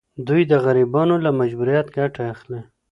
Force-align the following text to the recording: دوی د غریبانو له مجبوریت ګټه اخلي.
دوی 0.27 0.41
د 0.51 0.53
غریبانو 0.65 1.15
له 1.25 1.31
مجبوریت 1.39 1.87
ګټه 1.97 2.21
اخلي. 2.33 2.59